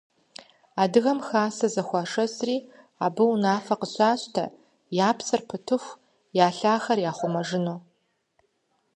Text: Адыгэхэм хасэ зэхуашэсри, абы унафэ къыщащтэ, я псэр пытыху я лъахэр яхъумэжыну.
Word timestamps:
Адыгэхэм 0.81 1.19
хасэ 1.27 1.67
зэхуашэсри, 1.73 2.57
абы 3.05 3.23
унафэ 3.33 3.75
къыщащтэ, 3.79 4.45
я 5.07 5.09
псэр 5.17 5.41
пытыху 5.49 5.97
я 6.45 6.47
лъахэр 6.57 6.99
яхъумэжыну. 7.09 7.79